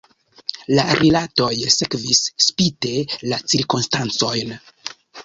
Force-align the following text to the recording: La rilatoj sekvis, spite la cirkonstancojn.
La 0.77 0.85
rilatoj 0.99 1.49
sekvis, 1.73 2.21
spite 2.45 2.95
la 3.33 3.39
cirkonstancojn. 3.53 4.57